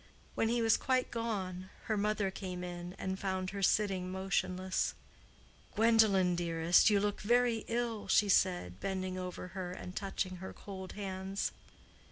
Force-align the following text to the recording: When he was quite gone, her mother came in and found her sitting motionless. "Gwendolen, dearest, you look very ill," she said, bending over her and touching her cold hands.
When 0.33 0.49
he 0.49 0.63
was 0.63 0.77
quite 0.77 1.11
gone, 1.11 1.69
her 1.83 1.95
mother 1.95 2.31
came 2.31 2.63
in 2.63 2.93
and 2.93 3.19
found 3.19 3.51
her 3.51 3.61
sitting 3.61 4.11
motionless. 4.11 4.95
"Gwendolen, 5.75 6.35
dearest, 6.35 6.89
you 6.89 6.99
look 6.99 7.21
very 7.21 7.65
ill," 7.67 8.07
she 8.07 8.27
said, 8.27 8.79
bending 8.79 9.19
over 9.19 9.49
her 9.49 9.71
and 9.71 9.95
touching 9.95 10.37
her 10.37 10.53
cold 10.53 10.93
hands. 10.93 11.51